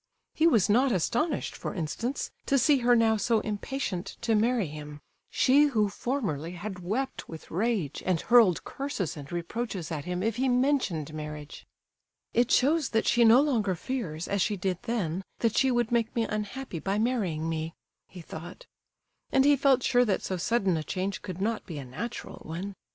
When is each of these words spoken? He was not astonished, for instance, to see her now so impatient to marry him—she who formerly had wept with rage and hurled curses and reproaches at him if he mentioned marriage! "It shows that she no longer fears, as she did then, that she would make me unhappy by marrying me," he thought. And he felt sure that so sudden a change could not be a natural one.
He 0.33 0.47
was 0.47 0.67
not 0.67 0.91
astonished, 0.91 1.55
for 1.55 1.75
instance, 1.75 2.31
to 2.47 2.57
see 2.57 2.79
her 2.79 2.95
now 2.95 3.17
so 3.17 3.39
impatient 3.41 4.17
to 4.21 4.33
marry 4.33 4.65
him—she 4.65 5.65
who 5.65 5.89
formerly 5.89 6.53
had 6.53 6.79
wept 6.79 7.29
with 7.29 7.51
rage 7.51 8.01
and 8.03 8.19
hurled 8.19 8.63
curses 8.63 9.15
and 9.15 9.31
reproaches 9.31 9.91
at 9.91 10.05
him 10.05 10.23
if 10.23 10.37
he 10.37 10.49
mentioned 10.49 11.13
marriage! 11.13 11.67
"It 12.33 12.49
shows 12.49 12.89
that 12.89 13.05
she 13.05 13.23
no 13.23 13.41
longer 13.41 13.75
fears, 13.75 14.27
as 14.27 14.41
she 14.41 14.57
did 14.57 14.79
then, 14.81 15.23
that 15.37 15.55
she 15.55 15.69
would 15.69 15.91
make 15.91 16.15
me 16.15 16.23
unhappy 16.23 16.79
by 16.79 16.97
marrying 16.97 17.47
me," 17.47 17.75
he 18.07 18.21
thought. 18.21 18.65
And 19.31 19.45
he 19.45 19.55
felt 19.55 19.83
sure 19.83 20.03
that 20.03 20.23
so 20.23 20.35
sudden 20.35 20.77
a 20.77 20.83
change 20.83 21.21
could 21.21 21.39
not 21.39 21.67
be 21.67 21.77
a 21.77 21.85
natural 21.85 22.39
one. 22.41 22.73